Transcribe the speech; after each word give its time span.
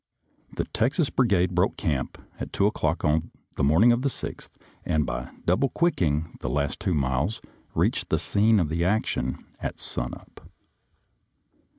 The 0.55 0.65
Texas 0.65 1.11
Brigade 1.11 1.53
broke 1.53 1.77
camp 1.77 2.19
at 2.39 2.51
two 2.51 2.65
o'clock 2.65 3.05
on 3.05 3.29
the 3.55 3.63
morning 3.63 3.91
of 3.91 4.01
the 4.01 4.09
6th, 4.09 4.49
and, 4.83 5.05
by 5.05 5.29
double 5.45 5.69
quick 5.69 6.01
ing 6.01 6.37
the 6.39 6.49
last 6.49 6.79
two 6.79 6.95
miles, 6.95 7.39
reached 7.75 8.09
the 8.09 8.17
scene 8.17 8.59
of 8.59 8.73
action 8.81 9.45
at 9.59 9.77
sun 9.77 10.15
up. 10.15 10.49